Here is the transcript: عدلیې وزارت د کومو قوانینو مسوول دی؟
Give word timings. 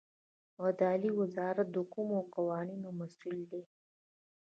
عدلیې 0.63 1.11
وزارت 1.19 1.67
د 1.75 1.77
کومو 1.93 2.17
قوانینو 2.35 2.89
مسوول 2.99 3.39
دی؟ 3.51 3.63